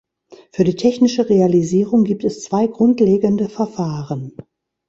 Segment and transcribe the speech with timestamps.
[0.51, 4.35] Für die technische Realisierung gibt es zwei grundlegende Verfahren.